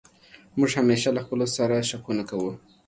موږ 0.57 0.69
همېشه 0.79 1.09
له 1.15 1.21
خپلو 1.25 1.45
سر 1.55 1.69
شکونه 1.89 2.23
کوو. 2.29 2.51